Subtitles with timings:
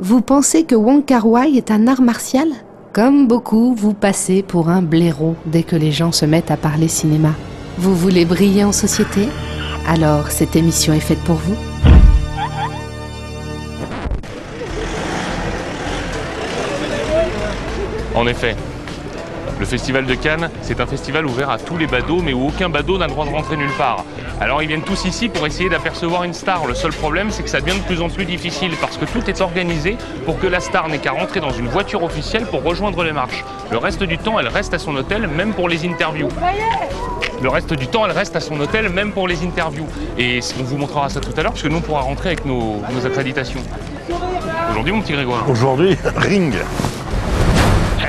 [0.00, 2.48] Vous pensez que Wong Kar Wai est un art martial?
[2.92, 6.88] Comme beaucoup, vous passez pour un blaireau dès que les gens se mettent à parler
[6.88, 7.30] cinéma.
[7.78, 9.28] Vous voulez briller en société?
[9.86, 11.54] Alors cette émission est faite pour vous.
[18.14, 18.56] En effet,
[19.62, 22.68] le Festival de Cannes, c'est un festival ouvert à tous les badauds, mais où aucun
[22.68, 24.04] badaud n'a le droit de rentrer nulle part.
[24.40, 26.66] Alors ils viennent tous ici pour essayer d'apercevoir une star.
[26.66, 29.22] Le seul problème, c'est que ça devient de plus en plus difficile, parce que tout
[29.30, 33.04] est organisé pour que la star n'ait qu'à rentrer dans une voiture officielle pour rejoindre
[33.04, 33.44] les marches.
[33.70, 36.28] Le reste du temps, elle reste à son hôtel, même pour les interviews.
[37.40, 39.86] Le reste du temps, elle reste à son hôtel, même pour les interviews.
[40.18, 42.82] Et on vous montrera ça tout à l'heure, puisque nous, on pourra rentrer avec nos,
[42.92, 43.62] nos accréditations.
[44.72, 45.48] Aujourd'hui, mon petit Grégoire.
[45.48, 46.52] Aujourd'hui, Ring.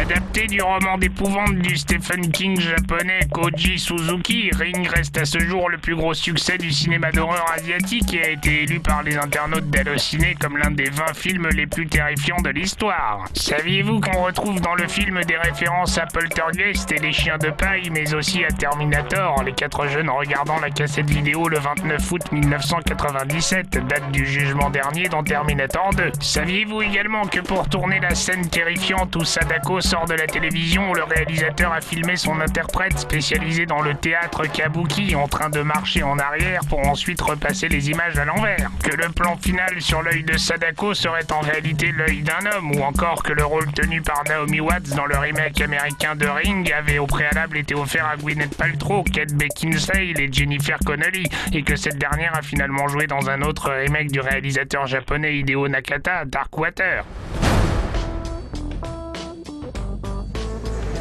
[0.04, 5.70] Adapté du roman d'épouvante du Stephen King japonais Koji Suzuki, Ring reste à ce jour
[5.70, 9.70] le plus gros succès du cinéma d'horreur asiatique et a été élu par les internautes
[9.70, 13.24] d'Allociné comme l'un des 20 films les plus terrifiants de l'histoire.
[13.34, 17.90] Saviez-vous qu'on retrouve dans le film des références à Poltergeist et les chiens de paille,
[17.90, 23.88] mais aussi à Terminator, les quatre jeunes regardant la cassette vidéo le 29 août 1997,
[23.88, 26.12] date du jugement dernier dans Terminator 2.
[26.20, 31.72] Saviez-vous également que pour tourner la scène terrifiante où Sadako de la télévision, le réalisateur
[31.72, 36.62] a filmé son interprète spécialisé dans le théâtre kabuki en train de marcher en arrière
[36.68, 38.72] pour ensuite repasser les images à l'envers.
[38.84, 42.82] Que le plan final sur l'œil de Sadako serait en réalité l'œil d'un homme, ou
[42.82, 46.98] encore que le rôle tenu par Naomi Watts dans le remake américain de Ring avait
[46.98, 52.00] au préalable été offert à Gwyneth Paltrow, Kate Beckinsale et Jennifer Connelly, et que cette
[52.00, 57.04] dernière a finalement joué dans un autre remake du réalisateur japonais Hideo Nakata, Darkwater.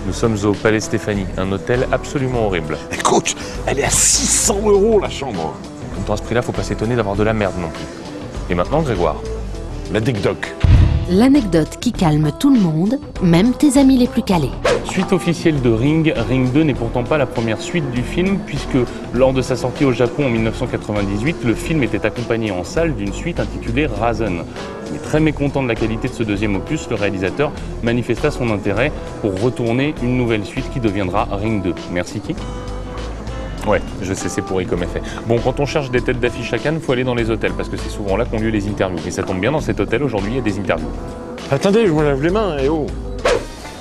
[0.05, 2.77] Nous sommes au Palais Stéphanie, un hôtel absolument horrible.
[2.91, 3.37] Et coach,
[3.67, 5.55] elle est à 600 euros la chambre.
[6.07, 7.85] Dans ce prix-là, faut pas s'étonner d'avoir de la merde non plus.
[8.51, 9.17] Et maintenant, Grégoire.
[9.93, 10.53] La Dick Doc.
[11.11, 14.53] L'anecdote qui calme tout le monde, même tes amis les plus calés.
[14.85, 18.77] Suite officielle de Ring, Ring 2 n'est pourtant pas la première suite du film, puisque
[19.13, 23.13] lors de sa sortie au Japon en 1998, le film était accompagné en salle d'une
[23.13, 24.45] suite intitulée Razen.
[25.03, 27.51] Très mécontent de la qualité de ce deuxième opus, le réalisateur
[27.83, 28.93] manifesta son intérêt
[29.23, 31.75] pour retourner une nouvelle suite qui deviendra Ring 2.
[31.91, 32.37] Merci qui
[33.67, 35.01] Ouais, je sais, c'est pourri comme effet.
[35.27, 37.69] Bon, quand on cherche des têtes d'affiche à Cannes, faut aller dans les hôtels, parce
[37.69, 38.99] que c'est souvent là qu'ont lieu les interviews.
[39.07, 40.89] Et ça tombe bien, dans cet hôtel, aujourd'hui, il y a des interviews.
[41.51, 42.87] Attendez, je me lave les mains, et oh.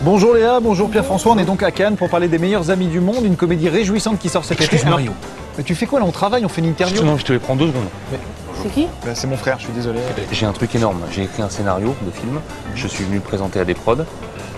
[0.02, 3.00] Bonjour Léa, bonjour Pierre-François, on est donc à Cannes pour parler des meilleurs amis du
[3.00, 4.84] monde, une comédie réjouissante qui sort cet été.
[4.86, 5.12] Mario.
[5.58, 7.40] Mais tu fais quoi là On travaille, on fait une interview Non, je te les
[7.40, 7.88] prends deux secondes.
[8.64, 8.88] C'est qui?
[9.06, 10.00] Bah, C'est mon frère, je suis désolé.
[10.32, 11.02] J'ai un truc énorme.
[11.12, 12.40] J'ai écrit un scénario de film.
[12.76, 13.98] Je suis venu le présenter à des prods.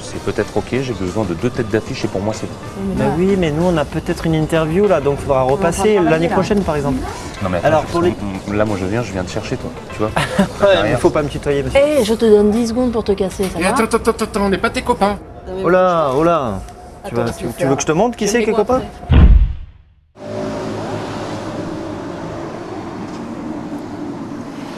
[0.04, 2.54] C'est peut-être ok, j'ai besoin de deux têtes d'affiche et pour moi c'est bon.
[2.98, 5.98] Bah Bah oui, mais nous on a peut-être une interview là, donc il faudra repasser
[6.00, 6.98] l'année prochaine par exemple.
[7.42, 8.14] Non mais attends, Alors, pour les-
[8.52, 10.10] là moi je viens, je viens te chercher toi, tu vois.
[10.68, 11.80] Ouais, mais faut pas me tutoyer monsieur.
[12.00, 14.26] Eh, je te donne 10 secondes pour te casser, ça Et va attends, attends, attends,
[14.26, 15.18] attends, on n'est pas tes copains.
[15.48, 16.60] Mais Oh là, oh là.
[17.08, 18.82] Tu, vas- veux que je te montre qui c'est part après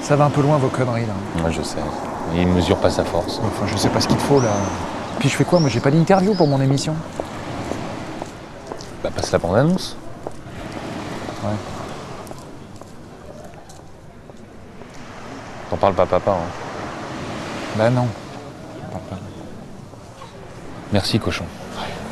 [0.02, 1.44] Ça va un peu loin vos conneries là.
[1.44, 1.78] Ouais, je sais.
[2.36, 3.40] Il mesure pas sa force.
[3.44, 4.50] Enfin, je sais pas ce qu'il te faut là.
[5.26, 6.96] Puis je fais quoi Moi j'ai pas d'interview pour mon émission.
[9.04, 9.98] Bah passe la bande-annonce.
[11.44, 11.50] Ouais.
[15.72, 16.30] T'en parles pas papa.
[16.30, 16.48] Hein.
[17.76, 18.08] Bah non.
[20.94, 21.46] Merci cochon.
[21.76, 22.05] Allô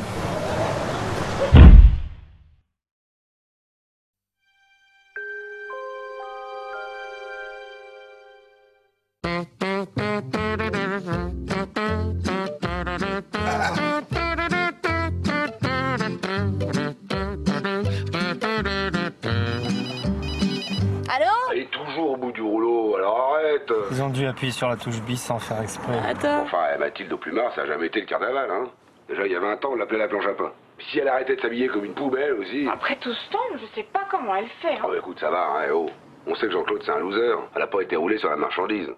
[22.34, 25.98] du rouleau, alors arrête Ils ont dû appuyer sur la touche bis sans faire exprès.
[26.06, 26.42] Attends.
[26.42, 28.68] Enfin, eh, Mathilde au plumard, ça a jamais été le carnaval, hein
[29.08, 30.52] Déjà, il y a 20 ans, on l'appelait la planche à pain.
[30.90, 32.68] Si elle arrêtait de s'habiller comme une poubelle aussi...
[32.70, 34.78] Après tout ce temps, je sais pas comment elle fait.
[34.82, 35.88] Oh, bah, écoute, ça va, hein, oh.
[36.26, 37.36] On sait que Jean-Claude, c'est un loser.
[37.54, 38.88] Elle a pas été roulée sur la marchandise.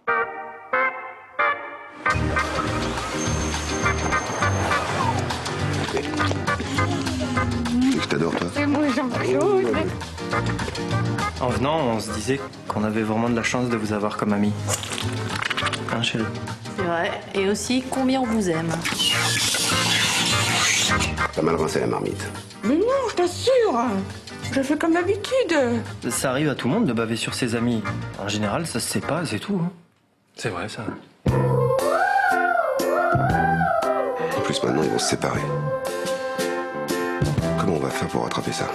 [8.16, 8.48] Je t'adore, toi.
[8.54, 9.77] C'est moi Jean-Claude.
[11.41, 14.33] En venant, on se disait qu'on avait vraiment de la chance de vous avoir comme
[14.33, 14.53] ami.
[15.92, 16.24] Hein chérie?
[16.77, 17.10] C'est vrai.
[17.34, 18.71] Et aussi, combien on vous aime
[21.34, 22.27] T'as mal rincé la marmite.
[22.65, 23.83] Mais non, je t'assure.
[24.51, 25.83] Je fais comme d'habitude.
[26.09, 27.83] Ça arrive à tout le monde de baver sur ses amis.
[28.19, 29.60] En général, ça se sait pas, c'est tout.
[29.62, 29.71] hein.
[30.36, 30.84] C'est vrai ça.
[34.36, 35.41] En plus, maintenant, ils vont se séparer.
[37.66, 38.68] Comment on va faire pour rattraper ça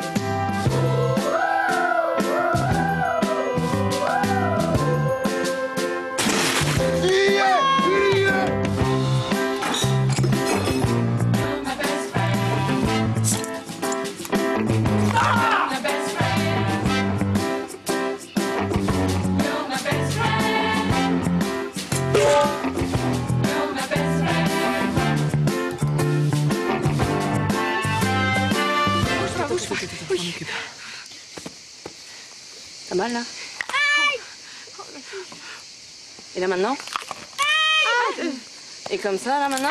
[32.92, 33.22] T'as mal là
[36.36, 36.76] Et là maintenant
[38.90, 39.70] Et comme ça là maintenant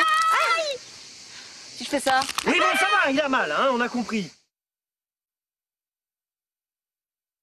[1.77, 4.31] Si je fais ça Oui, bon, ça va, il a mal, hein, on a compris.